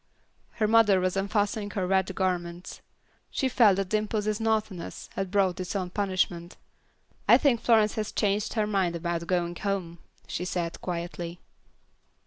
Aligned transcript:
Her 0.53 0.67
mother 0.67 0.99
was 0.99 1.15
unfastening 1.15 1.69
her 1.77 1.87
wet 1.87 2.15
garments. 2.15 2.81
She 3.29 3.47
felt 3.47 3.75
that 3.75 3.89
Dimple's 3.89 4.39
naughtiness 4.39 5.11
had 5.13 5.29
brought 5.29 5.59
its 5.59 5.75
own 5.75 5.91
punishment. 5.91 6.57
"I 7.27 7.37
think 7.37 7.61
Florence 7.61 7.93
has 7.93 8.11
changed 8.11 8.53
her 8.53 8.65
mind 8.65 8.95
about 8.95 9.27
going 9.27 9.55
home," 9.57 9.99
she 10.25 10.43
said, 10.43 10.81
quietly. 10.81 11.39